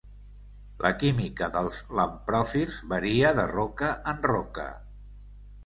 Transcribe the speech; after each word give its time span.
La 0.85 0.89
química 1.03 1.49
dels 1.57 1.77
lampròfirs 1.99 2.79
varia 2.95 3.35
de 3.41 3.47
roca 3.55 3.93
en 4.15 4.27
roca. 4.35 4.69